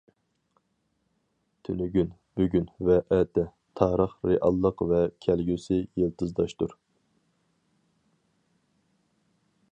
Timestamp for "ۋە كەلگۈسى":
4.93-5.79